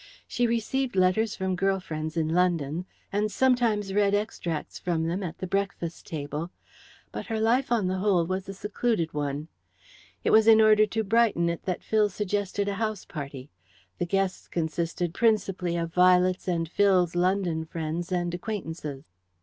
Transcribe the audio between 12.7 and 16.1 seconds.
house party. The guests consisted principally of